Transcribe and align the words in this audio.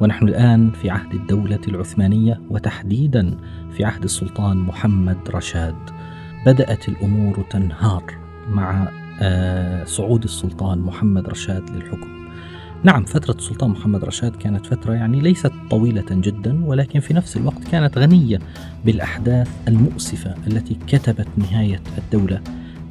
ونحن 0.00 0.28
الآن 0.28 0.70
في 0.70 0.90
عهد 0.90 1.14
الدولة 1.14 1.60
العثمانية 1.68 2.40
وتحديدا 2.50 3.36
في 3.72 3.84
عهد 3.84 4.04
السلطان 4.04 4.56
محمد 4.56 5.18
رشاد. 5.30 5.76
بدأت 6.46 6.88
الأمور 6.88 7.44
تنهار 7.50 8.04
مع 8.50 8.88
آه، 9.20 9.84
صعود 9.84 10.24
السلطان 10.24 10.78
محمد 10.78 11.28
رشاد 11.28 11.70
للحكم. 11.70 12.16
نعم 12.84 13.04
فترة 13.04 13.34
السلطان 13.34 13.70
محمد 13.70 14.04
رشاد 14.04 14.36
كانت 14.36 14.66
فترة 14.66 14.92
يعني 14.92 15.20
ليست 15.20 15.52
طويلة 15.70 16.04
جدا 16.10 16.64
ولكن 16.64 17.00
في 17.00 17.14
نفس 17.14 17.36
الوقت 17.36 17.68
كانت 17.68 17.98
غنية 17.98 18.38
بالأحداث 18.84 19.48
المؤسفة 19.68 20.34
التي 20.46 20.76
كتبت 20.86 21.28
نهاية 21.36 21.80
الدولة 21.98 22.40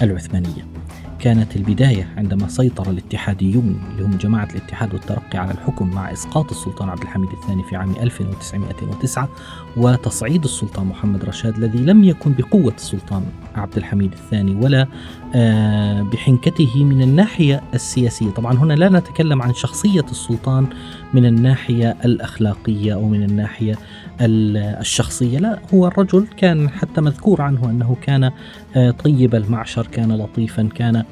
العثمانية. 0.02 0.75
كانت 1.20 1.56
البداية 1.56 2.14
عندما 2.18 2.48
سيطر 2.48 2.90
الاتحاديون 2.90 3.80
اللي 3.92 4.04
هم 4.04 4.18
جماعة 4.18 4.48
الاتحاد 4.52 4.94
والترقي 4.94 5.38
على 5.38 5.52
الحكم 5.52 5.90
مع 5.90 6.12
إسقاط 6.12 6.52
السلطان 6.52 6.90
عبد 6.90 7.02
الحميد 7.02 7.30
الثاني 7.30 7.64
في 7.64 7.76
عام 7.76 7.96
1909 8.02 9.30
وتصعيد 9.78 10.44
السلطان 10.44 10.86
محمد 10.86 11.26
رشاد 11.26 11.58
الذي 11.58 11.78
لم 11.78 12.04
يكن 12.04 12.34
بقوة 12.34 12.74
السلطان 12.76 13.24
عبد 13.56 13.78
الحميد 13.78 14.12
الثاني 14.12 14.56
ولا 14.56 14.88
آه، 15.36 16.02
بحنكته 16.02 16.84
من 16.84 17.02
الناحية 17.02 17.62
السياسية. 17.74 18.30
طبعا 18.30 18.54
هنا 18.54 18.74
لا 18.74 18.90
نتكلم 18.90 19.42
عن 19.42 19.54
شخصية 19.54 20.06
السلطان 20.12 20.68
من 21.14 21.26
الناحية 21.26 21.98
الأخلاقية 22.06 22.94
أو 22.94 23.08
من 23.08 23.24
الناحية 23.24 23.76
الشخصية. 24.22 25.40
لا 25.40 25.60
هو 25.74 25.88
الرجل 25.88 26.28
كان 26.38 26.70
حتى 26.70 27.02
مذكور 27.02 27.42
عنه 27.42 27.70
أنه 27.70 27.98
كان 28.02 28.32
آه، 28.76 28.92
طيب 28.92 29.36
المعشر 29.36 29.88
كان 29.88 30.12
لطيفا 30.12 30.70
كان 30.76 31.04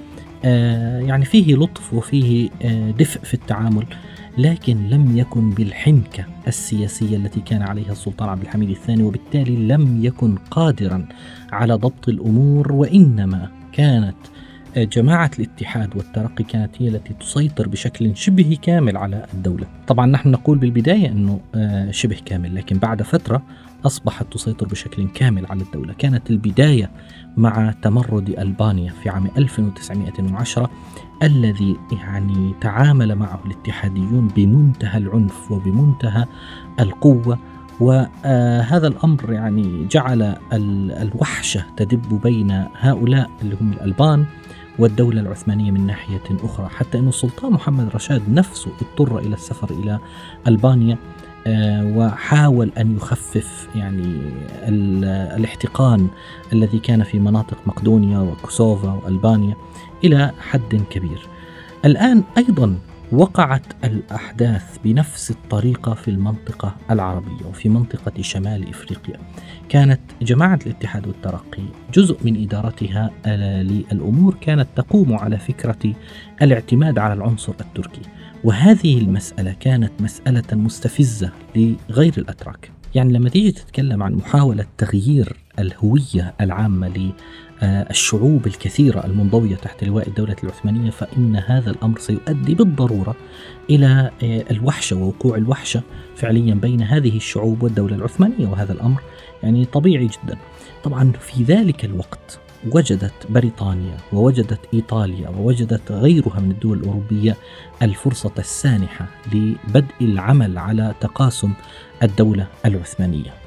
آه، 0.46 1.00
يعني 1.00 1.26
فيه 1.26 1.56
لطف 1.56 1.94
وفيه 1.94 2.50
آه، 2.62 2.92
دفء 2.92 3.20
في 3.24 3.34
التعامل. 3.34 3.86
لكن 4.38 4.90
لم 4.90 5.18
يكن 5.18 5.50
بالحنكة 5.50 6.26
السياسية 6.48 7.18
التي 7.18 7.40
كان 7.40 7.62
عليها 7.62 7.92
السلطان 7.92 8.30
عبد 8.30 8.42
الحميد 8.42 8.70
الثاني 8.70 9.04
وبالتالي 9.04 9.56
لم 9.56 10.06
يكن 10.06 10.36
قادرا 10.36 11.08
على 11.52 11.74
ضبط 11.74 12.10
الأمور 12.10 12.72
وإنما 12.72 13.50
كانت 13.72 14.16
جماعة 14.78 15.32
الاتحاد 15.40 15.96
والترقي 15.96 16.44
كانت 16.44 16.72
هي 16.80 16.88
التي 16.88 17.14
تسيطر 17.14 17.68
بشكل 17.68 18.18
شبه 18.18 18.58
كامل 18.62 18.98
على 18.98 19.26
الدولة. 19.34 19.68
طبعا 19.88 20.06
نحن 20.06 20.30
نقول 20.30 20.58
بالبداية 20.58 21.12
أنه 21.12 21.40
شبه 21.92 22.18
كامل 22.26 22.56
لكن 22.56 22.78
بعد 22.78 23.02
فترة 23.02 23.44
أصبحت 23.86 24.34
تسيطر 24.34 24.68
بشكل 24.68 25.08
كامل 25.08 25.46
على 25.46 25.62
الدولة. 25.62 25.94
كانت 25.94 26.30
البداية 26.30 26.92
مع 27.38 27.74
تمرد 27.82 28.30
ألبانيا 28.30 28.92
في 29.04 29.10
عام 29.10 29.28
1910 29.38 30.70
الذي 31.24 31.78
يعني 31.92 32.54
تعامل 32.62 33.16
معه 33.16 33.40
الاتحاديون 33.46 34.28
بمنتهى 34.28 34.98
العنف 34.98 35.52
وبمنتهى 35.52 36.26
القوة. 36.80 37.40
وهذا 37.80 38.88
الأمر 38.88 39.34
يعني 39.34 39.88
جعل 39.88 40.36
الوحشة 41.02 41.66
تدب 41.78 42.22
بين 42.24 42.66
هؤلاء 42.80 43.30
اللي 43.42 43.58
هم 43.62 43.72
الألبان 43.72 44.26
والدولة 44.80 45.22
العثمانية 45.22 45.72
من 45.72 45.88
ناحية 45.88 46.22
أخرى 46.44 46.68
حتى 46.68 47.00
أن 47.00 47.08
السلطان 47.08 47.52
محمد 47.52 47.90
رشاد 47.96 48.30
نفسه 48.30 48.72
اضطر 48.82 49.20
إلى 49.20 49.34
السفر 49.34 49.72
إلى 49.72 50.00
ألبانيا 50.48 50.98
آه، 51.48 51.86
وحاول 51.98 52.72
أن 52.78 52.96
يخفف 52.96 53.68
يعني 53.76 54.22
الاحتقان 55.38 56.08
الذي 56.54 56.80
كان 56.80 57.04
في 57.04 57.20
مناطق 57.20 57.58
مقدونيا 57.66 58.20
وكوسوفا 58.20 58.92
وألبانيا 58.92 59.56
إلى 60.04 60.32
حد 60.40 60.84
كبير. 60.90 61.28
الآن 61.86 62.24
أيضا 62.38 62.76
وقعت 63.14 63.66
الأحداث 63.84 64.78
بنفس 64.84 65.32
الطريقة 65.32 65.94
في 65.94 66.08
المنطقة 66.08 66.76
العربية 66.92 67.46
وفي 67.50 67.70
منطقة 67.70 68.22
شمال 68.22 68.70
إفريقيا. 68.70 69.18
كانت 69.70 70.00
جماعة 70.22 70.60
الاتحاد 70.66 71.08
والترقي 71.08 71.64
جزء 71.94 72.18
من 72.24 72.44
إدارتها 72.44 73.12
للأمور 73.64 74.38
كانت 74.42 74.68
تقوم 74.76 75.14
على 75.14 75.38
فكرة 75.38 75.94
الاعتماد 76.42 77.00
على 77.00 77.14
العنصر 77.14 77.54
التركي. 77.62 78.02
وهذه 78.44 78.98
المسألة 78.98 79.56
كانت 79.60 79.92
مسألة 80.00 80.44
مستفزة 80.54 81.32
لغير 81.56 82.14
الأتراك. 82.18 82.72
يعني 82.96 83.14
لما 83.14 83.30
تيجي 83.30 83.52
تتكلم 83.52 84.04
عن 84.04 84.14
محاولة 84.14 84.66
تغيير 84.78 85.38
الهوية 85.60 86.34
العامة 86.42 86.88
للشعوب 87.64 88.48
الكثيرة 88.48 89.06
المنضوية 89.06 89.56
تحت 89.56 89.84
لواء 89.84 90.08
الدولة 90.08 90.36
العثمانية 90.44 90.92
فإن 90.92 91.36
هذا 91.36 91.72
الأمر 91.72 92.00
سيؤدي 92.00 92.56
بالضرورة 92.56 93.16
إلى 93.70 94.12
الوحشة 94.52 94.96
ووقوع 94.96 95.38
الوحشة 95.38 95.82
فعليا 96.16 96.54
بين 96.54 96.82
هذه 96.82 97.18
الشعوب 97.18 97.64
والدولة 97.64 97.96
العثمانية 97.96 98.48
وهذا 98.48 98.74
الأمر 98.74 99.02
يعني 99.44 99.66
طبيعي 99.66 100.08
جدا 100.08 100.38
طبعا 100.84 101.12
في 101.12 101.44
ذلك 101.44 101.86
الوقت 101.86 102.40
وجدت 102.72 103.14
بريطانيا 103.30 103.98
ووجدت 104.14 104.60
إيطاليا 104.74 105.30
ووجدت 105.30 105.92
غيرها 105.92 106.40
من 106.40 106.52
الدول 106.52 106.78
الأوروبية 106.78 107.38
الفرصة 107.82 108.32
السانحة 108.40 109.08
لبدء 109.34 109.94
العمل 110.02 110.58
على 110.58 110.94
تقاسم 111.02 111.54
الدولة 112.04 112.48
العثمانية. 112.66 113.43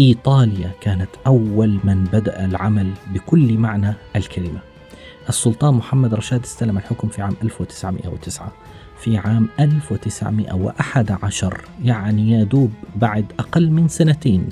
إيطاليا 0.00 0.70
كانت 0.80 1.08
أول 1.26 1.78
من 1.84 2.04
بدأ 2.04 2.44
العمل 2.44 2.90
بكل 3.14 3.58
معنى 3.58 3.94
الكلمة. 4.16 4.60
السلطان 5.28 5.74
محمد 5.74 6.14
رشاد 6.14 6.42
استلم 6.42 6.76
الحكم 6.76 7.08
في 7.08 7.22
عام 7.22 7.36
1909 7.42 8.52
في 8.98 9.16
عام 9.16 9.48
1911 9.60 11.60
يعني 11.84 12.30
يا 12.30 12.44
دوب 12.44 12.72
بعد 12.96 13.32
أقل 13.38 13.70
من 13.70 13.88
سنتين 13.88 14.48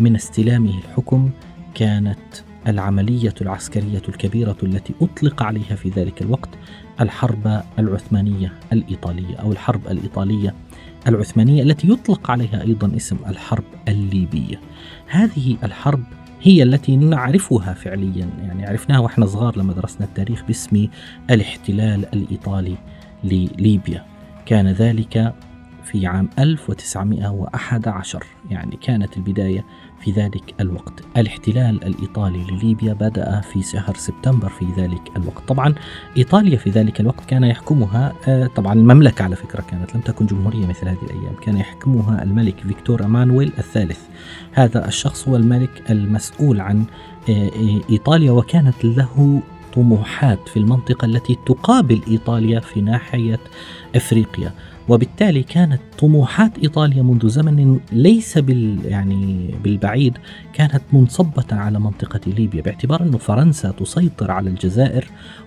من 0.00 0.14
استلامه 0.14 0.78
الحكم 0.78 1.30
كانت 1.74 2.18
العملية 2.66 3.34
العسكرية 3.40 4.02
الكبيرة 4.08 4.56
التي 4.62 4.94
أطلق 5.02 5.42
عليها 5.42 5.76
في 5.76 5.88
ذلك 5.88 6.22
الوقت 6.22 6.48
الحرب 7.00 7.62
العثمانية 7.78 8.52
الإيطالية 8.72 9.36
أو 9.36 9.52
الحرب 9.52 9.86
الإيطالية 9.86 10.54
العثمانية 11.06 11.62
التي 11.62 11.88
يطلق 11.88 12.30
عليها 12.30 12.62
أيضا 12.62 12.96
اسم 12.96 13.16
الحرب 13.26 13.64
الليبية. 13.88 14.60
هذه 15.06 15.56
الحرب 15.64 16.04
هي 16.42 16.62
التي 16.62 16.96
نعرفها 16.96 17.74
فعليا 17.74 18.28
يعني 18.42 18.66
عرفناها 18.66 18.98
وإحنا 18.98 19.26
صغار 19.26 19.58
لما 19.58 19.72
درسنا 19.72 20.06
التاريخ 20.06 20.44
باسم 20.44 20.88
الاحتلال 21.30 22.14
الإيطالي 22.14 22.76
لليبيا. 23.24 24.04
كان 24.46 24.68
ذلك 24.68 25.34
في 25.86 26.06
عام 26.06 26.28
1911 26.38 28.24
يعني 28.50 28.78
كانت 28.82 29.16
البداية 29.16 29.64
في 30.00 30.10
ذلك 30.10 30.54
الوقت. 30.60 30.92
الاحتلال 31.16 31.84
الإيطالي 31.84 32.44
لليبيا 32.50 32.92
بدأ 32.92 33.40
في 33.40 33.62
شهر 33.62 33.94
سبتمبر 33.96 34.48
في 34.48 34.66
ذلك 34.76 35.00
الوقت. 35.16 35.48
طبعا 35.48 35.74
إيطاليا 36.16 36.56
في 36.56 36.70
ذلك 36.70 37.00
الوقت 37.00 37.24
كان 37.24 37.44
يحكمها 37.44 38.12
آه، 38.28 38.46
طبعا 38.46 38.72
المملكة 38.72 39.22
على 39.22 39.36
فكرة 39.36 39.60
كانت 39.60 39.94
لم 39.94 40.00
تكن 40.00 40.26
جمهورية 40.26 40.66
مثل 40.66 40.88
هذه 40.88 41.02
الأيام 41.02 41.34
كان 41.42 41.56
يحكمها 41.56 42.22
الملك 42.22 42.60
فيكتور 42.60 43.04
أمانويل 43.04 43.52
الثالث. 43.58 44.00
هذا 44.52 44.88
الشخص 44.88 45.28
هو 45.28 45.36
الملك 45.36 45.90
المسؤول 45.90 46.60
عن 46.60 46.84
آه، 47.30 47.50
إيطاليا 47.90 48.32
وكانت 48.32 48.84
له 48.84 49.42
طموحات 49.74 50.48
في 50.48 50.58
المنطقة 50.58 51.04
التي 51.04 51.38
تقابل 51.46 52.00
إيطاليا 52.08 52.60
في 52.60 52.80
ناحية 52.80 53.40
إفريقيا. 53.96 54.52
وبالتالي 54.88 55.42
كانت 55.42 55.80
طموحات 55.98 56.58
إيطاليا 56.58 57.02
منذ 57.02 57.28
زمن 57.28 57.80
ليس 57.92 58.38
بال 58.38 58.78
يعني 58.84 59.54
بالبعيد 59.64 60.18
كانت 60.52 60.82
منصبة 60.92 61.44
على 61.52 61.78
منطقة 61.80 62.20
ليبيا 62.26 62.62
باعتبار 62.62 63.02
انه 63.02 63.18
فرنسا 63.18 63.70
تسيطر 63.70 64.30
على 64.30 64.50
الجزائر 64.50 65.04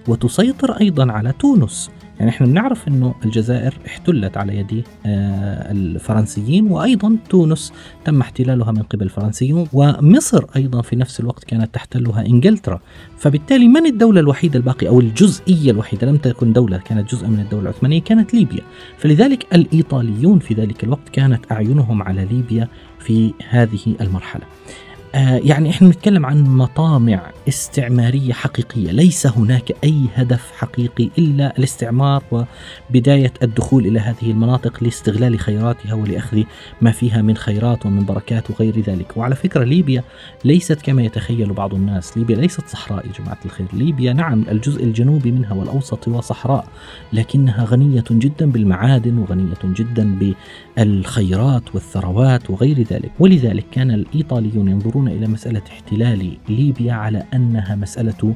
وتسيطر 0.07 0.71
أيضا 0.71 1.11
على 1.11 1.31
تونس. 1.31 1.89
يعني 2.19 2.31
إحنا 2.31 2.47
بنعرف 2.47 2.87
إنه 2.87 3.15
الجزائر 3.25 3.73
احتلت 3.87 4.37
على 4.37 4.57
يد 4.57 4.83
آه، 5.05 5.71
الفرنسيين 5.71 6.71
وأيضا 6.71 7.17
تونس 7.29 7.73
تم 8.05 8.21
احتلالها 8.21 8.71
من 8.71 8.81
قبل 8.81 9.03
الفرنسيين 9.03 9.67
ومصر 9.73 10.45
أيضا 10.55 10.81
في 10.81 10.95
نفس 10.95 11.19
الوقت 11.19 11.43
كانت 11.43 11.75
تحتلها 11.75 12.25
إنجلترا. 12.25 12.79
فبالتالي 13.17 13.67
من 13.67 13.85
الدولة 13.85 14.19
الوحيدة 14.19 14.57
الباقية 14.57 14.87
أو 14.87 14.99
الجزئية 14.99 15.71
الوحيدة 15.71 16.07
لم 16.07 16.17
تكن 16.17 16.53
دولة 16.53 16.77
كانت 16.77 17.11
جزء 17.11 17.27
من 17.27 17.39
الدولة 17.39 17.63
العثمانية 17.63 18.01
كانت 18.01 18.33
ليبيا. 18.33 18.61
فلذلك 18.97 19.45
الإيطاليون 19.53 20.39
في 20.39 20.53
ذلك 20.53 20.83
الوقت 20.83 21.09
كانت 21.09 21.51
أعينهم 21.51 22.03
على 22.03 22.25
ليبيا 22.25 22.67
في 22.99 23.33
هذه 23.49 23.95
المرحلة. 24.01 24.43
آه 24.43 24.88
يعني 25.13 25.69
إحنا 25.69 25.87
نتكلم 25.87 26.25
عن 26.25 26.43
مطامع 26.43 27.31
استعمارية 27.47 28.33
حقيقية، 28.33 28.91
ليس 28.91 29.27
هناك 29.27 29.71
أي 29.83 30.05
هدف 30.15 30.51
حقيقي 30.57 31.09
إلا 31.17 31.57
الاستعمار 31.57 32.23
وبداية 32.31 33.33
الدخول 33.43 33.85
إلى 33.85 33.99
هذه 33.99 34.31
المناطق 34.31 34.83
لاستغلال 34.83 35.39
خيراتها 35.39 35.93
ولأخذ 35.93 36.43
ما 36.81 36.91
فيها 36.91 37.21
من 37.21 37.37
خيرات 37.37 37.85
ومن 37.85 38.05
بركات 38.05 38.51
وغير 38.51 38.79
ذلك، 38.79 39.17
وعلى 39.17 39.35
فكرة 39.35 39.63
ليبيا 39.63 40.03
ليست 40.45 40.81
كما 40.81 41.03
يتخيل 41.03 41.53
بعض 41.53 41.73
الناس، 41.73 42.17
ليبيا 42.17 42.35
ليست 42.35 42.67
صحراء 42.67 43.05
يا 43.05 43.11
جماعة 43.19 43.39
الخير، 43.45 43.67
ليبيا 43.73 44.13
نعم 44.13 44.43
الجزء 44.51 44.83
الجنوبي 44.83 45.31
منها 45.31 45.53
والأوسط 45.53 46.07
هو 46.07 46.21
صحراء، 46.21 46.67
لكنها 47.13 47.65
غنية 47.65 48.03
جدا 48.11 48.51
بالمعادن 48.51 49.17
وغنية 49.17 49.59
جدا 49.63 50.35
بالخيرات 50.77 51.75
والثروات 51.75 52.49
وغير 52.49 52.81
ذلك، 52.81 53.11
ولذلك 53.19 53.65
كان 53.71 53.91
الإيطاليون 53.91 54.67
ينظرون 54.67 54.98
ينظرون 54.99 55.07
إلى 55.07 55.27
مسألة 55.27 55.61
احتلال 55.67 56.37
ليبيا 56.49 56.93
على 56.93 57.23
أنها 57.33 57.75
مسألة 57.75 58.35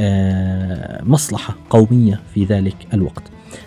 آه، 0.00 1.04
مصلحة 1.04 1.56
قومية 1.70 2.20
في 2.34 2.44
ذلك 2.44 2.76
الوقت. 2.94 3.22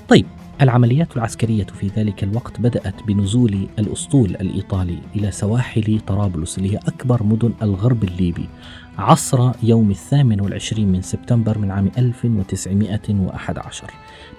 طيب 0.07 0.25
العمليات 0.61 1.17
العسكرية 1.17 1.63
في 1.63 1.87
ذلك 1.97 2.23
الوقت 2.23 2.59
بدأت 2.59 3.03
بنزول 3.07 3.67
الأسطول 3.79 4.29
الإيطالي 4.29 4.97
إلى 5.15 5.31
سواحل 5.31 5.99
طرابلس 6.07 6.57
اللي 6.57 6.73
هي 6.73 6.77
أكبر 6.87 7.23
مدن 7.23 7.53
الغرب 7.61 8.03
الليبي 8.03 8.49
عصر 8.97 9.51
يوم 9.63 9.91
الثامن 9.91 10.41
والعشرين 10.41 10.91
من 10.91 11.01
سبتمبر 11.01 11.57
من 11.57 11.71
عام 11.71 11.91
1911 11.97 13.87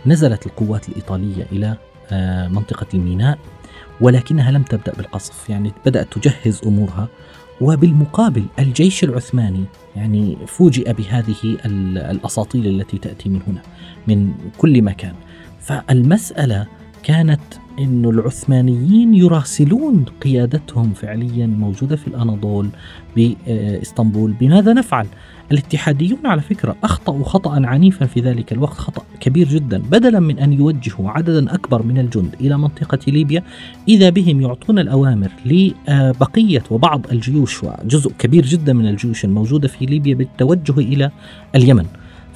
نزلت 0.07 0.47
القوات 0.47 0.89
الإيطالية 0.89 1.47
إلى 1.53 1.77
آه، 2.11 2.49
منطقة 2.49 2.87
الميناء 2.95 3.39
ولكنها 4.01 4.51
لم 4.51 4.63
تبدأ 4.63 4.93
بالقصف 4.93 5.51
يعني 5.51 5.73
بدأت 5.87 6.19
تجهز 6.19 6.61
أمورها 6.67 7.09
وبالمقابل 7.61 8.45
الجيش 8.59 9.05
العثماني 9.05 9.65
يعني 9.97 10.37
فوجئ 10.47 10.93
بهذه 10.93 11.37
الأساطيل 12.11 12.67
التي 12.67 12.99
تأتي 12.99 13.29
من 13.29 13.41
هنا 13.47 13.63
من 14.09 14.33
كل 14.59 14.83
مكان. 14.83 15.15
فالمسألة 15.61 16.67
كانت 17.03 17.41
أن 17.79 18.05
العثمانيين 18.05 19.15
يراسلون 19.15 20.05
قيادتهم 20.23 20.93
فعليا 20.93 21.47
موجودة 21.47 21.97
في 21.97 22.09
الأناضول 22.09 22.69
بإسطنبول. 23.17 24.33
بماذا 24.33 24.73
نفعل؟ 24.73 25.07
الاتحاديون 25.53 26.27
على 26.27 26.41
فكرة 26.41 26.77
أخطأوا 26.85 27.25
خطأ 27.25 27.67
عنيفا 27.67 28.07
في 28.07 28.21
ذلك 28.21 28.53
الوقت 28.53 28.77
خطأ 28.77 29.03
كبير 29.21 29.49
جدا 29.49 29.79
بدلا 29.79 30.21
من 30.21 30.39
أن 30.39 30.53
يوجهوا 30.53 31.11
عددا 31.11 31.55
أكبر 31.55 31.83
من 31.83 31.99
الجند 31.99 32.35
إلى 32.41 32.59
منطقة 32.59 32.99
ليبيا. 33.09 33.43
إذا 33.89 34.11
بهم 34.11 34.41
يعطون 34.41 34.79
الأوامر 34.79 35.31
لبقية 35.47 36.63
وبعض 36.71 37.07
الجيوش 37.13 37.65
وجزء 37.65 38.13
كبير 38.19 38.47
جدا 38.47 38.73
من 38.73 38.89
الجيوش 38.89 39.25
الموجودة 39.25 39.69
في 39.69 39.87
ليبيا 39.87 40.15
بالتوجه 40.15 40.79
إلى 40.79 41.11
اليمن. 41.55 41.87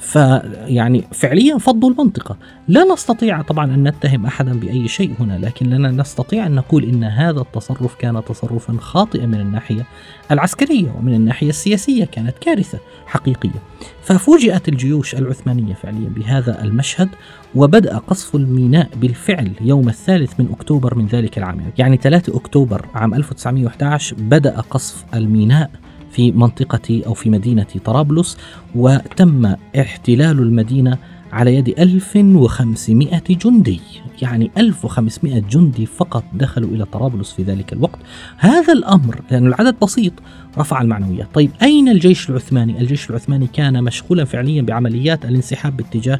فيعني 0.03 1.03
فعليا 1.11 1.57
فضوا 1.57 1.89
المنطقة. 1.89 2.37
لا 2.67 2.83
نستطيع 2.93 3.41
طبعا 3.41 3.65
أن 3.65 3.87
نتهم 3.87 4.25
أحدا 4.25 4.59
بأي 4.59 4.87
شيء 4.87 5.13
هنا 5.19 5.37
لكننا 5.37 5.91
نستطيع 5.91 6.45
أن 6.45 6.55
نقول 6.55 6.83
إن 6.83 7.03
هذا 7.03 7.41
التصرف 7.41 7.95
كان 7.95 8.23
تصرفا 8.25 8.77
خاطئا 8.79 9.25
من 9.25 9.39
الناحية 9.39 9.85
العسكرية 10.31 10.91
ومن 10.97 11.13
الناحية 11.13 11.49
السياسية 11.49 12.05
كانت 12.05 12.37
كارثة 12.41 12.79
حقيقية. 13.05 13.61
ففوجئت 14.01 14.69
الجيوش 14.69 15.15
العثمانية 15.15 15.73
فعليا 15.73 16.09
بهذا 16.09 16.63
المشهد 16.63 17.09
وبدأ 17.55 17.97
قصف 17.97 18.35
الميناء 18.35 18.89
بالفعل 18.95 19.51
يوم 19.61 19.89
الثالث 19.89 20.39
من 20.39 20.51
أكتوبر 20.51 20.95
من 20.95 21.07
ذلك 21.07 21.37
العام. 21.37 21.71
يعني 21.77 21.97
3 21.97 22.37
أكتوبر 22.37 22.85
عام 22.93 23.13
1911 23.13 24.15
بدأ 24.19 24.59
قصف 24.59 25.05
الميناء. 25.13 25.82
في 26.13 26.31
منطقة 26.31 27.01
أو 27.07 27.13
في 27.13 27.29
مدينة 27.29 27.65
طرابلس 27.85 28.37
وتم 28.75 29.55
احتلال 29.79 30.39
المدينة 30.39 30.97
على 31.31 31.55
يد 31.55 31.69
1500 31.79 33.21
جندي. 33.29 33.79
يعني 34.21 34.51
1500 34.57 35.39
جندي 35.39 35.85
فقط 35.85 36.23
دخلوا 36.33 36.69
إلى 36.69 36.85
طرابلس 36.85 37.31
في 37.31 37.43
ذلك 37.43 37.73
الوقت. 37.73 37.99
هذا 38.37 38.73
الأمر 38.73 39.21
لأن 39.31 39.47
العدد 39.47 39.75
بسيط 39.81 40.13
رفع 40.57 40.81
المعنويات. 40.81 41.27
طيب 41.33 41.51
أين 41.61 41.89
الجيش 41.89 42.29
العثماني؟ 42.29 42.81
الجيش 42.81 43.09
العثماني 43.09 43.47
كان 43.47 43.83
مشغولا 43.83 44.25
فعليا 44.25 44.61
بعمليات 44.61 45.25
الانسحاب 45.25 45.77
باتجاه 45.77 46.19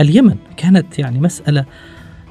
اليمن. 0.00 0.36
كانت 0.56 0.98
يعني 0.98 1.20
مسألة 1.20 1.64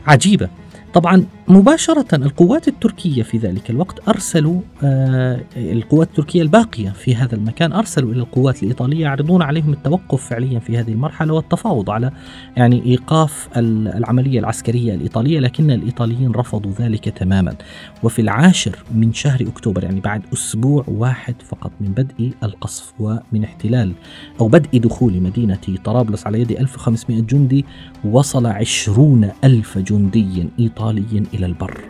عجيبة. 0.08 0.50
طبعا 0.94 1.26
مباشرة 1.48 2.16
القوات 2.16 2.68
التركية 2.68 3.24
في 3.24 3.38
ذلك 3.38 3.70
الوقت 3.70 4.10
أرسلوا 4.10 4.62
آه 4.84 5.40
القوات 5.56 6.08
التركية 6.08 6.42
الباقية 6.42 6.90
في 6.90 7.16
هذا 7.16 7.36
المكان 7.36 7.74
أرسلوا 7.74 8.12
إلى 8.12 8.20
القوات 8.20 8.64
الإيطالية 8.64 9.02
يعرضون 9.02 9.42
عليهم 9.42 9.74
التوقف 9.74 10.30
فعليا 10.30 10.60
في 10.60 10.78
هذه 10.78 10.92
المرحلة 10.92 11.34
والتفاوض 11.34 11.90
على 11.90 12.12
يعني 12.58 12.86
إيقاف 12.86 13.50
العملية 13.58 14.40
العسكرية 14.40 14.94
الإيطالية 14.94 15.40
لكن 15.40 15.72
الإيطاليين 15.72 16.32
رفضوا 16.32 16.72
ذلك 16.80 17.10
تماما. 17.10 17.56
وفي 18.04 18.22
العاشر 18.22 18.84
من 18.96 19.14
شهر 19.14 19.42
أكتوبر 19.42 19.84
يعني 19.84 20.00
بعد 20.00 20.22
أسبوع 20.34 20.84
واحد 20.88 21.36
فقط 21.46 21.72
من 21.82 21.88
بدء 21.88 22.32
القصف 22.44 22.94
ومن 23.00 23.44
احتلال 23.44 23.92
أو 24.42 24.48
بدء 24.48 24.80
دخول 24.80 25.22
مدينة 25.22 25.58
طرابلس 25.84 26.28
على 26.28 26.42
يد 26.42 26.52
1500 26.52 27.22
جندي 27.22 27.66
وصل 28.06 28.46
عشرون 28.46 29.30
ألف 29.44 29.78
جندي 29.78 30.50
إيطالي 30.60 30.83
إلى 30.90 31.46
البر. 31.46 31.82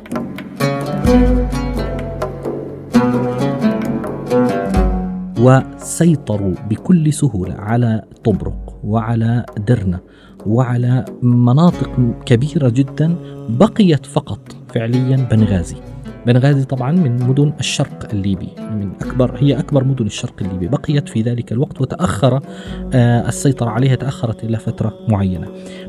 وسيطروا 5.39 6.53
بكل 6.69 7.13
سهولة 7.13 7.53
على 7.53 8.03
طبرق 8.23 8.79
وعلى 8.83 9.45
درنة 9.67 9.99
وعلى 10.45 11.05
مناطق 11.21 11.99
كبيرة 12.25 12.69
جدا 12.69 13.15
بقيت 13.49 14.05
فقط 14.05 14.39
فعليا 14.73 15.27
بنغازي. 15.31 15.92
بنغازي 16.27 16.65
طبعا 16.65 16.91
من 16.91 17.23
مدن 17.23 17.53
الشرق 17.59 18.07
الليبي 18.13 18.49
من 18.57 18.91
أكبر 19.01 19.37
هي 19.37 19.59
أكبر 19.59 19.83
مدن 19.83 20.05
الشرق 20.05 20.33
الليبي. 20.41 20.67
بقيت 20.67 21.09
في 21.09 21.21
ذلك 21.21 21.51
الوقت 21.51 21.81
وتأخر 21.81 22.39
آه، 22.93 23.27
السيطرة 23.27 23.69
عليها 23.69 23.95
تأخرت 23.95 24.43
إلى 24.43 24.57
فترة 24.57 24.93
معينة. 25.09 25.47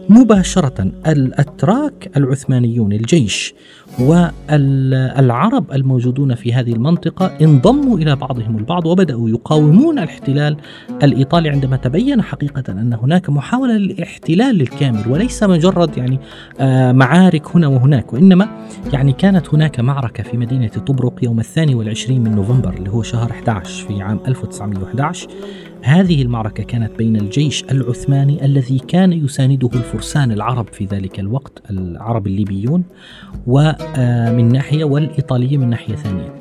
مباشرة 0.08 0.92
الأتراك 1.06 2.10
العثمانيون 2.16 2.92
الجيش 2.92 3.54
والعرب 4.00 5.72
الموجودون 5.72 6.34
في 6.34 6.52
هذه 6.52 6.72
المنطقة 6.72 7.26
انضموا 7.40 7.98
إلى 7.98 8.16
بعضهم 8.16 8.58
البعض 8.58 8.86
وبدأوا 8.86 9.28
يقاومون 9.30 9.98
الاحتلال 9.98 10.56
الإيطالي 11.02 11.48
عندما 11.48 11.76
تبين 11.76 12.22
حقيقة 12.22 12.72
أن 12.72 12.92
هناك 13.02 13.30
محاولة 13.30 13.72
للاحتلال 13.72 14.60
الكامل 14.60 15.02
وليس 15.08 15.42
مجرد 15.42 15.98
يعني 15.98 16.18
آه، 16.60 16.92
معارك 16.92 17.56
هنا 17.56 17.66
وهناك 17.66 18.12
وإنما 18.12 18.48
يعني 18.92 19.12
كانت 19.12 19.54
هناك 19.54 19.80
معركة 19.80 20.23
في 20.24 20.36
مدينة 20.36 20.68
طبرق 20.68 21.24
يوم 21.24 21.40
الثاني 21.40 21.74
والعشرين 21.74 22.24
من 22.24 22.34
نوفمبر 22.34 22.74
اللي 22.74 22.90
هو 22.90 23.02
شهر 23.02 23.30
11 23.30 23.86
في 23.86 24.02
عام 24.02 24.20
1911 24.26 25.28
هذه 25.82 26.22
المعركة 26.22 26.62
كانت 26.62 26.98
بين 26.98 27.16
الجيش 27.16 27.64
العثماني 27.64 28.44
الذي 28.44 28.78
كان 28.78 29.12
يسانده 29.12 29.68
الفرسان 29.74 30.32
العرب 30.32 30.68
في 30.68 30.84
ذلك 30.84 31.20
الوقت 31.20 31.62
العرب 31.70 32.26
الليبيون 32.26 32.84
ومن 33.46 34.52
ناحية 34.52 34.84
والإيطاليين 34.84 35.60
من 35.60 35.70
ناحية 35.70 35.94
ثانية. 35.94 36.34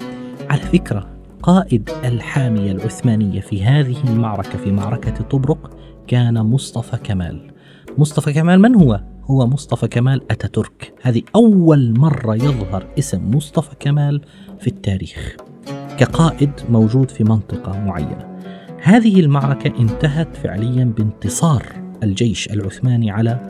على 0.50 0.62
فكرة 0.62 1.08
قائد 1.42 1.90
الحامية 2.06 2.72
العثمانية 2.72 3.42
في 3.42 3.64
هذه 3.64 3.98
المعركة 4.08 4.58
في 4.58 4.72
معركة 4.72 5.24
طبرق 5.24 5.78
كان 6.08 6.42
مصطفى 6.42 6.98
كمال. 6.98 7.52
مصطفى 7.98 8.34
كمال 8.34 8.62
من 8.62 8.76
هو؟ 8.76 9.13
هو 9.26 9.48
مصطفى 9.48 9.88
كمال 9.88 10.32
أتاتورك. 10.32 10.94
هذه 11.02 11.22
أول 11.36 12.00
مرة 12.00 12.36
يظهر 12.36 12.88
اسم 13.00 13.36
مصطفى 13.36 13.76
كمال 13.80 14.22
في 14.60 14.68
التاريخ 14.68 15.36
كقائد 15.98 16.52
موجود 16.70 17.12
في 17.12 17.24
منطقة 17.24 17.80
معينة. 17.80 18.38
هذه 18.82 19.20
المعركة 19.20 19.80
انتهت 19.80 20.36
فعليا 20.36 20.86
بانتصار 20.86 21.66
الجيش 22.04 22.48
العثماني 22.48 23.12
على 23.12 23.50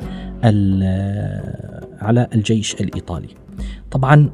على 2.02 2.28
الجيش 2.34 2.74
الإيطالي. 2.74 3.30
طبعا 3.92 4.30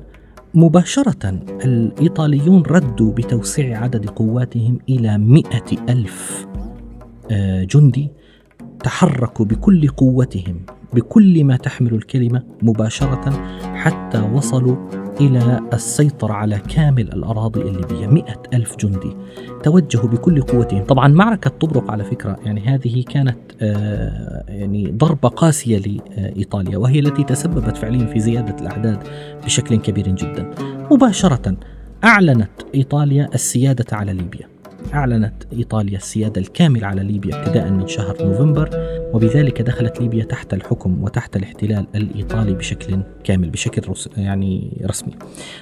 مباشرة 0.53 1.29
الإيطاليون 1.65 2.61
ردوا 2.61 3.13
بتوسيع 3.13 3.83
عدد 3.83 4.09
قواتهم 4.09 4.79
إلى 4.89 5.17
مئة 5.17 5.89
ألف 5.89 6.47
آه، 7.31 7.63
جندي 7.63 8.11
تحركوا 8.83 9.45
بكل 9.45 9.87
قوتهم 9.87 10.61
بكل 10.93 11.43
ما 11.43 11.57
تحمل 11.57 11.93
الكلمة 11.93 12.43
مباشرة 12.61 13.31
حتى 13.75 14.19
وصلوا 14.33 14.75
إلى 15.21 15.59
السيطرة 15.73 16.33
على 16.33 16.59
كامل 16.75 17.13
الأراضي 17.13 17.61
الليبية 17.61 18.07
مئة 18.07 18.41
ألف 18.53 18.75
جندي. 18.77 19.15
توجهوا 19.63 20.09
بكل 20.09 20.41
قوتهم. 20.41 20.83
طبعا 20.83 21.07
معركة 21.07 21.49
طبرق 21.49 21.91
على 21.91 22.03
فكرة 22.03 22.39
يعني 22.45 22.61
هذه 22.61 23.03
كانت 23.03 23.37
آه 23.61 24.43
يعني 24.47 24.91
ضربة 24.91 25.29
قاسية 25.29 25.77
لإيطاليا 25.77 26.77
وهي 26.77 26.99
التي 26.99 27.23
تسببت 27.23 27.77
فعليا 27.77 28.05
في 28.05 28.19
زيادة 28.19 28.55
الأعداد 28.61 28.99
بشكل 29.45 29.75
كبير 29.75 30.07
جدا. 30.07 30.51
مباشرة 30.91 31.57
أعلنت 32.03 32.49
إيطاليا 32.75 33.29
السيادة 33.33 33.85
على 33.91 34.13
ليبيا. 34.13 34.47
أعلنت 34.93 35.33
إيطاليا 35.53 35.97
السيادة 35.97 36.41
الكاملة 36.41 36.87
على 36.87 37.03
ليبيا 37.03 37.39
ابتداء 37.39 37.69
من 37.69 37.87
شهر 37.87 38.15
نوفمبر 38.21 38.69
وبذلك 39.13 39.61
دخلت 39.61 40.01
ليبيا 40.01 40.23
تحت 40.23 40.53
الحكم 40.53 41.03
وتحت 41.03 41.35
الاحتلال 41.35 41.87
الإيطالي 41.95 42.53
بشكل 42.53 42.99
كامل 43.23 43.49
بشكل 43.49 43.93
يعني 44.17 44.81
رسمي. 44.85 45.13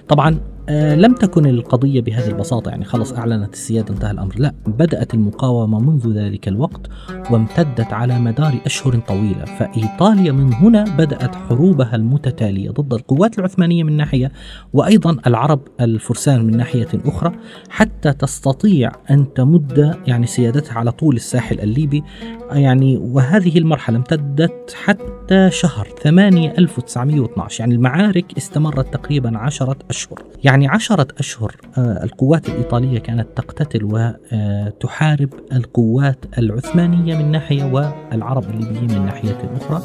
طبعا 0.07 0.39
آه، 0.69 0.95
لم 0.95 1.13
تكن 1.13 1.45
القضية 1.45 2.01
بهذه 2.01 2.27
البساطة 2.27 2.69
يعني 2.69 2.85
خلص 2.85 3.13
أعلنت 3.13 3.53
السيادة 3.53 3.93
انتهى 3.93 4.11
الأمر. 4.11 4.35
لا 4.37 4.53
بدأت 4.67 5.13
المقاومة 5.13 5.79
منذ 5.79 6.13
ذلك 6.13 6.47
الوقت 6.47 6.87
وامتدت 7.31 7.93
على 7.93 8.19
مدار 8.19 8.53
أشهر 8.65 8.99
طويلة. 8.99 9.45
فإيطاليا 9.45 10.31
من 10.31 10.53
هنا 10.53 10.83
بدأت 10.97 11.35
حروبها 11.35 11.95
المتتالية 11.95 12.69
ضد 12.69 12.93
القوات 12.93 13.39
العثمانية 13.39 13.83
من 13.83 13.97
ناحية 13.97 14.31
وأيضا 14.73 15.17
العرب 15.27 15.59
الفرسان 15.81 16.45
من 16.45 16.57
ناحية 16.57 16.87
أخرى 17.05 17.31
حتى 17.69 18.13
تستطيع 18.13 18.91
أن 19.11 19.33
تمد 19.33 19.97
يعني 20.07 20.27
سيادتها 20.27 20.73
على 20.73 20.91
طول 20.91 21.15
الساحل 21.15 21.59
الليبي. 21.59 22.03
يعني 22.51 22.97
وهذه 22.97 23.57
المرحلة 23.57 23.97
امتدت 23.97 24.75
حتى 24.83 25.16
شهر 25.49 25.87
8 26.03 26.51
1912 26.57 27.59
يعني 27.59 27.75
المعارك 27.75 28.37
استمرت 28.37 28.93
تقريبا 28.93 29.37
عشرة 29.37 29.77
أشهر. 29.89 30.23
يعني 30.43 30.67
عشرة 30.67 31.07
أشهر 31.19 31.55
آه، 31.77 32.03
القوات 32.03 32.49
الإيطالية 32.49 32.99
كانت 32.99 33.27
تقتتل 33.35 33.83
وتحارب 33.83 35.29
القوات 35.53 36.25
العثمانية 36.37 37.17
من 37.17 37.31
ناحية 37.31 37.63
والعرب 37.63 38.43
الليبيين 38.49 38.99
من 38.99 39.05
ناحية 39.05 39.51
أخرى. 39.55 39.81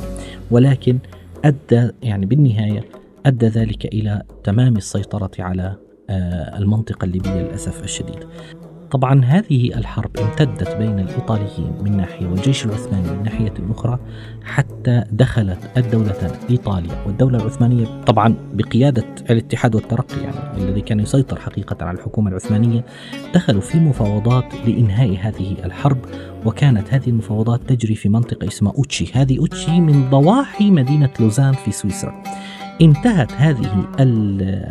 ولكن 0.50 0.98
أدى 1.44 1.90
يعني 2.02 2.26
بالنهاية 2.26 2.84
أدى 3.26 3.46
ذلك 3.46 3.84
إلى 3.86 4.22
تمام 4.44 4.76
السيطرة 4.76 5.30
على 5.38 5.76
آه، 6.10 6.58
المنطقة 6.58 7.04
الليبية 7.04 7.42
للأسف 7.42 7.84
الشديد. 7.84 8.24
طبعا 8.92 9.24
هذه 9.24 9.78
الحرب 9.78 10.10
امتدت 10.18 10.76
بين 10.76 10.98
الإيطاليين 10.98 11.72
من 11.82 11.96
ناحية 11.96 12.26
والجيش 12.26 12.66
العثماني 12.66 13.10
من 13.10 13.22
ناحية 13.22 13.54
أخرى 13.70 13.98
حتى 14.44 15.04
دخلت 15.12 15.58
الدولتان 15.76 16.30
إيطاليا 16.50 17.04
والدولة 17.06 17.38
العثمانية 17.38 18.02
طبعا 18.06 18.34
بقيادة 18.52 19.04
الاتحاد 19.30 19.74
والترقي 19.74 20.20
يعني 20.22 20.64
الذي 20.64 20.80
كان 20.80 21.00
يسيطر 21.00 21.40
حقيقة 21.40 21.86
على 21.86 21.98
الحكومة 21.98 22.30
العثمانية 22.30 22.84
دخلوا 23.34 23.60
في 23.60 23.78
مفاوضات 23.78 24.54
لإنهاء 24.66 25.18
هذه 25.20 25.56
الحرب 25.64 25.98
وكانت 26.46 26.94
هذه 26.94 27.08
المفاوضات 27.08 27.60
تجري 27.68 27.94
في 27.94 28.08
منطقة 28.08 28.48
اسمها 28.48 28.72
أوتشي. 28.78 29.12
هذه 29.14 29.38
أوتشي 29.38 29.80
من 29.80 30.10
ضواحي 30.10 30.70
مدينة 30.70 31.10
لوزان 31.20 31.52
في 31.52 31.72
سويسرا. 31.72 32.22
انتهت 32.80 33.32
هذه 33.32 33.86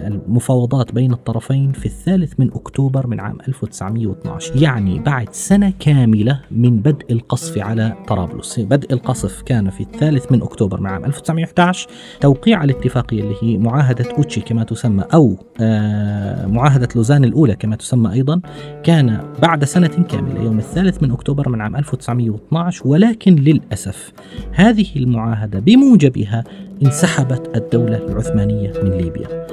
المفاوضات 0.07 0.91
بين 0.91 1.13
الطرفين 1.13 1.71
في 1.71 1.85
الثالث 1.85 2.33
من 2.39 2.51
أكتوبر 2.53 3.07
من 3.07 3.19
عام 3.19 3.37
1912 3.47 4.55
يعني 4.63 4.99
بعد 4.99 5.27
سنة 5.31 5.73
كاملة 5.79 6.39
من 6.51 6.79
بدء 6.79 7.11
القصف 7.11 7.57
على 7.57 7.95
طرابلس. 8.07 8.59
بدء 8.59 8.93
القصف 8.93 9.41
كان 9.41 9.69
في 9.69 9.81
الثالث 9.81 10.31
من 10.31 10.41
أكتوبر 10.41 10.81
من 10.81 10.87
عام 10.87 11.05
1911 11.05 11.89
توقيع 12.21 12.63
الاتفاقية 12.63 13.21
اللي 13.21 13.35
هي 13.41 13.57
معاهدة 13.57 14.05
أوتشي 14.17 14.41
كما 14.41 14.63
تسمى 14.63 15.03
أو 15.13 15.37
آه، 15.61 16.47
معاهدة 16.47 16.87
لوزان 16.95 17.23
الأولى 17.23 17.55
كما 17.55 17.75
تسمى 17.75 18.13
أيضا 18.13 18.41
كان 18.83 19.19
بعد 19.41 19.63
سنة 19.63 19.87
كاملة 19.87 20.43
يوم 20.43 20.57
الثالث 20.57 21.03
من 21.03 21.11
أكتوبر 21.11 21.49
من 21.49 21.61
عام 21.61 21.75
1912 21.75 22.87
ولكن 22.87 23.35
للأسف 23.35 24.13
هذه 24.51 24.87
المعاهدة 24.95 25.59
بموجبها 25.59 26.43
انسحبت 26.85 27.55
الدولة 27.55 27.97
العثمانية 27.97 28.73
من 28.83 28.91
ليبيا. 28.91 29.47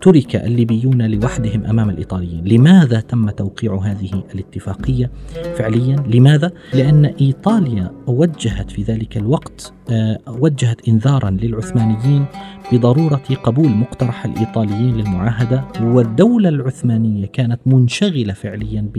وترك 0.00 0.36
الليبيون 0.36 1.02
لوحدهم 1.02 1.64
أمام 1.64 1.90
الإيطاليين، 1.90 2.44
لماذا 2.44 3.00
تم 3.00 3.30
توقيع 3.30 3.74
هذه 3.74 4.24
الاتفاقية 4.34 5.10
فعليا؟ 5.56 5.96
لماذا؟ 6.06 6.52
لأن 6.74 7.04
إيطاليا 7.04 7.90
وجهت 8.06 8.70
في 8.70 8.82
ذلك 8.82 9.16
الوقت 9.16 9.72
آه، 9.90 10.18
وجهت 10.28 10.88
انذارا 10.88 11.30
للعثمانيين 11.30 12.24
بضرورة 12.72 13.22
قبول 13.44 13.68
مقترح 13.68 14.24
الإيطاليين 14.24 14.96
للمعاهدة 14.96 15.64
والدولة 15.82 16.48
العثمانية 16.48 17.26
كانت 17.26 17.60
منشغلة 17.66 18.32
فعليا 18.32 18.90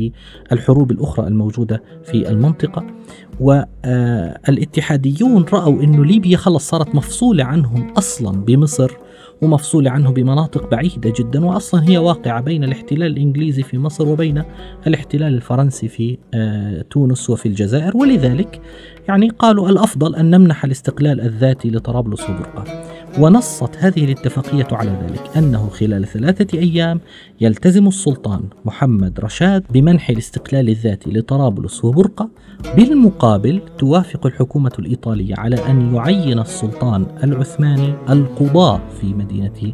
بالحروب 0.52 0.92
الأخرى 0.92 1.28
الموجودة 1.28 1.84
في 2.04 2.30
المنطقة 2.30 2.86
والاتحاديون 3.40 5.46
رأوا 5.54 5.84
أن 5.84 6.02
ليبيا 6.02 6.38
خلص 6.38 6.70
صارت 6.70 6.96
مفصولة 6.96 7.44
عنهم 7.44 7.90
أصلا 7.90 8.46
بمصر 8.46 8.92
ومفصولة 9.42 9.92
عنه 9.92 10.12
بمناطق 10.12 10.70
بعيدة 10.70 11.14
جدا 11.20 11.46
وأصلا 11.46 11.90
هي 11.90 11.98
واقعة 11.98 12.42
بين 12.42 12.64
الاحتلال 12.64 13.12
الإنجليزي 13.12 13.64
في 13.64 13.78
مصر 13.78 14.08
وبين 14.08 14.44
الاحتلال 14.88 15.34
الفرنسي 15.34 15.88
في 15.88 16.18
آه، 16.34 16.86
تونس 16.90 17.30
وفي 17.30 17.46
الجزائر. 17.46 17.98
ولذلك 17.98 18.62
يعني 19.08 19.30
قالوا 19.30 19.70
الأفضل 19.70 20.16
أن 20.16 20.30
نمنح 20.30 20.64
الاستقلال 20.66 21.22
الذاتي 21.22 21.70
لطرابلس 21.70 22.30
وبرقة 22.30 22.64
ونصت 23.20 23.78
هذه 23.78 24.06
الاتفاقية 24.06 24.68
على 24.72 24.92
ذلك 24.92 25.38
أنه 25.38 25.70
خلال 25.70 26.06
ثلاثة 26.06 26.60
أيام 26.60 27.00
يلتزم 27.42 27.88
السلطان 27.88 28.42
محمد 28.66 29.20
رشاد 29.20 29.64
بمنح 29.70 30.10
الاستقلال 30.10 30.70
الذاتي 30.70 31.12
لطرابلس 31.12 31.86
وبرقة 31.86 32.30
بالمقابل 32.76 33.62
توافق 33.78 34.26
الحكومة 34.26 34.72
الإيطالية 34.80 35.36
على 35.38 35.56
أن 35.56 35.96
يعين 35.96 36.40
السلطان 36.40 37.06
العثماني 37.24 37.94
القضاة 38.10 38.82
في 39.02 39.14
مدينة 39.14 39.74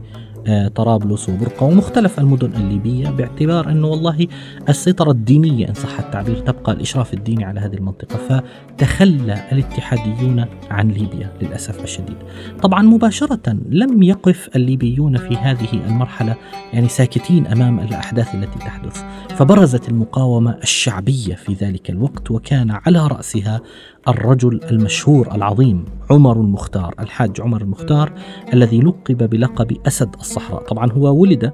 طرابلس 0.75 1.29
وبرقة 1.29 1.63
ومختلف 1.63 2.19
المدن 2.19 2.51
الليبية 2.61 3.09
باعتبار 3.09 3.71
أنه 3.71 3.87
والله 3.87 4.27
السيطرة 4.69 5.11
الدينية 5.11 5.69
إن 5.69 5.73
صح 5.73 5.99
التعبير 5.99 6.39
تبقى 6.39 6.71
الإشراف 6.71 7.13
الديني 7.13 7.45
على 7.45 7.59
هذه 7.59 7.73
المنطقة 7.73 8.17
فتخلى 8.17 9.43
الاتحاديون 9.51 10.45
عن 10.71 10.87
ليبيا 10.87 11.33
للأسف 11.41 11.83
الشديد. 11.83 12.17
طبعا 12.61 12.81
مباشرة 12.81 13.57
لم 13.69 14.03
يقف 14.03 14.49
الليبيون 14.55 15.17
في 15.17 15.35
هذه 15.35 15.73
المرحلة 15.87 16.35
يعني 16.73 16.87
ساكتين 16.87 17.47
أمام 17.47 17.79
الأحداث 17.79 18.35
التي 18.35 18.59
تحدث. 18.59 19.03
فبرزت 19.29 19.89
المقاومة 19.89 20.57
الشعبية 20.63 21.35
في 21.35 21.53
ذلك 21.53 21.89
الوقت 21.89 22.31
وكان 22.31 22.71
على 22.71 23.07
رأسها 23.07 23.61
الرجل 24.07 24.59
المشهور 24.71 25.35
العظيم 25.35 25.85
عمر 26.09 26.37
المختار 26.41 26.93
الحاج 26.99 27.41
عمر 27.41 27.61
المختار 27.61 28.11
الذي 28.53 28.79
لقب 28.79 29.29
بلقب 29.29 29.77
أسد 29.87 30.15
الصحراء. 30.19 30.61
طبعا 30.61 30.91
هو 30.91 31.21
ولد 31.21 31.51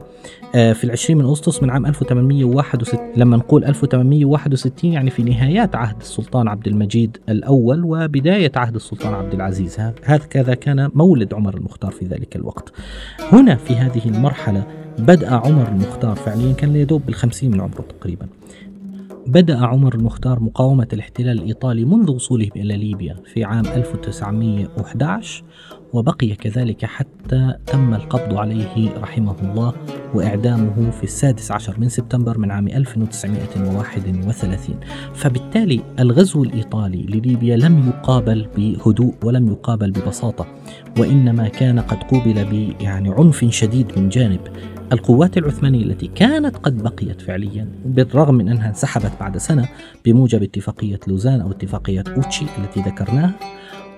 آه، 0.55 0.73
في 0.73 0.83
العشرين 0.83 1.17
من 1.17 1.25
أغسطس 1.25 1.63
من 1.63 1.69
عام 1.69 1.85
1861 1.85 2.99
لما 3.17 3.37
نقول 3.37 3.65
1861 3.65 4.93
يعني 4.93 5.09
في 5.09 5.23
نهايات 5.23 5.75
عهد 5.75 6.01
السلطان 6.01 6.47
عبد 6.47 6.67
المجيد 6.67 7.17
الأول 7.29 7.83
وبداية 7.83 8.51
عهد 8.55 8.75
السلطان 8.75 9.13
عبد 9.13 9.33
العزيز. 9.33 9.79
هكذا 10.03 10.53
كان 10.53 10.89
مولد 10.93 11.33
عمر 11.33 11.53
المختار 11.57 11.91
في 11.91 12.05
ذلك 12.05 12.35
الوقت. 12.35 12.73
هنا 13.31 13.55
في 13.55 13.75
هذه 13.75 14.01
المرحلة 14.05 14.63
بدأ 14.99 15.35
عمر 15.35 15.67
المختار 15.67 16.15
فعليا 16.15 16.53
كان 16.53 16.75
يدوب 16.75 17.05
بالخمسين 17.05 17.51
من 17.51 17.61
عمره 17.61 17.85
تقريبا. 17.99 18.27
بدأ 19.27 19.65
عمر 19.65 19.95
المختار 19.95 20.39
مقاومة 20.39 20.87
الاحتلال 20.93 21.37
الإيطالي 21.39 21.85
منذ 21.85 22.11
وصوله 22.11 22.49
إلى 22.55 22.77
ليبيا 22.77 23.15
في 23.33 23.43
عام 23.43 23.65
1911 23.65 25.43
وبقي 25.93 26.35
كذلك 26.35 26.85
حتى 26.85 27.53
تم 27.65 27.93
القبض 27.93 28.37
عليه 28.37 28.97
رحمه 28.97 29.35
الله 29.41 29.73
وإعدامه 30.13 30.91
في 30.91 31.03
السادس 31.03 31.51
عشر 31.51 31.79
من 31.79 31.89
سبتمبر 31.89 32.37
من 32.37 32.51
عام 32.51 32.67
1931 32.67 34.75
فبالتالي 35.13 35.81
الغزو 35.99 36.43
الإيطالي 36.43 37.03
لليبيا 37.03 37.57
لم 37.57 37.87
يقابل 37.87 38.47
بهدوء 38.57 39.13
ولم 39.23 39.47
يقابل 39.47 39.91
ببساطة 39.91 40.47
وإنما 40.99 41.47
كان 41.47 41.79
قد 41.79 42.03
قوبل 42.03 42.45
ب 42.45 42.81
يعني 42.81 43.09
عنف 43.09 43.45
شديد 43.45 43.99
من 43.99 44.09
جانب 44.09 44.41
القوات 44.93 45.37
العثمانية 45.37 45.83
التي 45.83 46.07
كانت 46.07 46.57
قد 46.57 46.83
بقيت 46.83 47.21
فعليا 47.21 47.67
بالرغم 47.85 48.35
من 48.35 48.49
أنها 48.49 48.69
انسحبت 48.69 49.11
بعد 49.19 49.37
سنة 49.37 49.69
بموجب 50.05 50.43
اتفاقية 50.43 50.99
لوزان 51.07 51.41
أو 51.41 51.51
اتفاقية 51.51 52.03
أوتشي 52.17 52.45
التي 52.57 52.81
ذكرناها. 52.81 53.33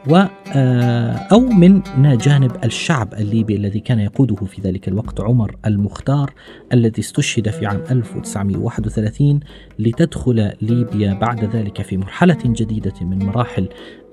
و 0.07 0.25
آه، 0.55 1.11
أو 1.11 1.39
من 1.39 1.81
جانب 2.17 2.51
الشعب 2.63 3.13
الليبي 3.13 3.55
الذي 3.55 3.79
كان 3.79 3.99
يقوده 3.99 4.35
في 4.35 4.61
ذلك 4.61 4.87
الوقت 4.87 5.21
عمر 5.21 5.55
المختار 5.65 6.33
الذي 6.73 6.99
استشهد 6.99 7.49
في 7.49 7.65
عام 7.65 7.83
1931 7.91 9.39
لتدخل 9.79 10.51
ليبيا 10.61 11.13
بعد 11.13 11.55
ذلك 11.55 11.81
في 11.81 11.97
مرحلة 11.97 12.37
جديدة 12.45 12.93
من 13.01 13.25
مراحل 13.25 13.69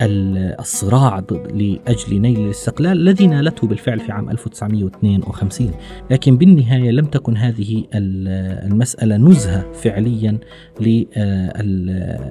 الصراع 0.07 1.25
لأجل 1.55 2.21
نيل 2.21 2.41
الاستقلال 2.41 2.93
الذي 2.93 3.27
نالته 3.27 3.67
بالفعل 3.67 4.01
في 4.01 4.13
عام 4.13 4.31
1952 4.31 5.71
لكن 6.11 6.37
بالنهاية 6.37 6.91
لم 6.91 7.05
تكن 7.05 7.37
هذه 7.37 7.85
المسألة 7.95 9.17
نزهة 9.17 9.73
فعليا 9.73 10.39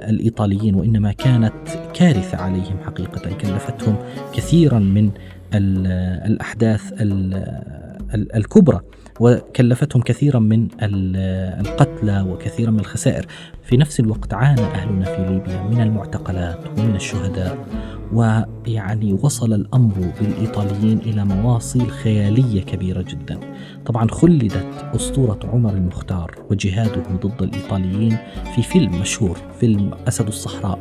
للإيطاليين 0.10 0.76
وإنما 0.76 1.12
كانت 1.12 1.54
كارثة 1.94 2.38
عليهم 2.38 2.78
حقيقة 2.86 3.34
كلفتهم 3.34 3.96
كثيرا 4.34 4.80
من 4.80 5.12
الأحداث 6.26 6.94
الكبرى. 8.36 8.82
وكلفتهم 9.22 10.02
كثيرا 10.02 10.40
من 10.40 10.68
القتلى 10.82 12.22
وكثيرا 12.22 12.72
من 12.72 12.80
الخسائر. 12.80 13.26
في 13.64 13.78
نفس 13.78 14.00
الوقت 14.00 14.34
عانى 14.34 14.62
أهلنا 14.62 15.06
في 15.06 15.26
ليبيا 15.30 15.64
من 15.64 15.82
المعتقلات 15.82 16.80
ومن 16.80 16.96
الشهداء 16.96 17.58
ويعني 18.14 19.14
وصل 19.14 19.54
الأمر 19.54 19.94
بالإيطاليين 20.20 20.98
إلى 20.98 21.26
مواصيل 21.26 21.92
خيالية 21.92 22.62
كبيرة 22.62 23.02
جدا. 23.02 23.40
طبعا 23.86 24.08
خلدت 24.08 24.66
أسطورة 24.96 25.40
عمر 25.54 25.74
المختار 25.74 26.36
وجهاده 26.52 27.04
ضد 27.24 27.42
الإيطاليين 27.42 28.18
في 28.56 28.62
فيلم 28.62 29.02
مشهور 29.02 29.38
فيلم 29.60 29.92
أسد 30.08 30.28
الصحراء 30.28 30.80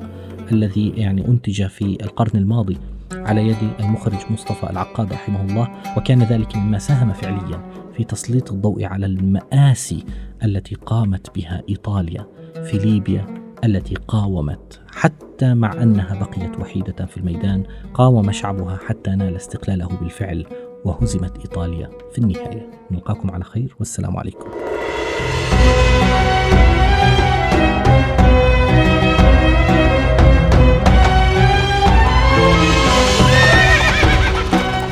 الذي 0.52 0.92
يعني 0.96 1.28
أنتج 1.28 1.66
في 1.66 1.98
القرن 2.02 2.38
الماضي 2.38 2.78
على 3.12 3.48
يد 3.48 3.56
المخرج 3.80 4.18
مصطفى 4.30 4.70
العقاد 4.70 5.12
رحمه 5.12 5.42
الله 5.42 5.68
وكان 5.96 6.22
ذلك 6.22 6.56
مما 6.56 6.78
ساهم 6.78 7.12
فعليا. 7.12 7.60
في 8.00 8.04
تسليط 8.04 8.52
الضوء 8.52 8.84
على 8.84 9.06
المآسي 9.06 10.04
التي 10.44 10.74
قامت 10.74 11.34
بها 11.34 11.62
إيطاليا 11.68 12.26
في 12.64 12.78
ليبيا 12.78 13.26
التي 13.64 13.94
قاومت 13.94 14.80
حتى 14.92 15.54
مع 15.54 15.72
أنها 15.72 16.20
بقيت 16.20 16.60
وحيدة 16.60 17.06
في 17.06 17.16
الميدان 17.16 17.64
قاوم 17.94 18.32
شعبها 18.32 18.78
حتى 18.86 19.10
نال 19.10 19.36
استقلاله 19.36 19.86
بالفعل 19.86 20.46
وهزمت 20.84 21.38
إيطاليا 21.38 21.90
في 22.12 22.18
النهاية. 22.18 22.70
نلقاكم 22.90 23.30
على 23.30 23.44
خير 23.44 23.76
والسلام 23.78 24.16
عليكم. 24.16 24.50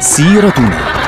سيرتنا. 0.00 1.07